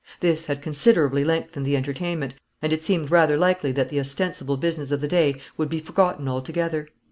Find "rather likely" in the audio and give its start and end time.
3.11-3.71